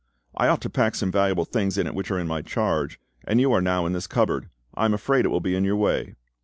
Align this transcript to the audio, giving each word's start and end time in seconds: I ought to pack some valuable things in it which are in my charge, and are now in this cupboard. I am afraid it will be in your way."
I 0.35 0.47
ought 0.47 0.61
to 0.61 0.69
pack 0.71 0.95
some 0.95 1.11
valuable 1.11 1.45
things 1.45 1.77
in 1.77 1.85
it 1.85 1.93
which 1.93 2.09
are 2.09 2.17
in 2.17 2.25
my 2.27 2.41
charge, 2.41 2.99
and 3.27 3.39
are 3.45 3.61
now 3.61 3.85
in 3.85 3.93
this 3.93 4.07
cupboard. 4.07 4.49
I 4.73 4.85
am 4.85 4.95
afraid 4.95 5.25
it 5.25 5.29
will 5.29 5.41
be 5.41 5.53
in 5.55 5.63
your 5.63 5.75
way." 5.75 6.15